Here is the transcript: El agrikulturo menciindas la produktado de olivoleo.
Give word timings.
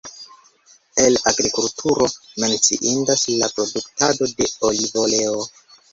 El 0.95 1.15
agrikulturo 1.25 2.07
menciindas 2.37 3.29
la 3.29 3.47
produktado 3.49 4.25
de 4.35 4.49
olivoleo. 4.61 5.47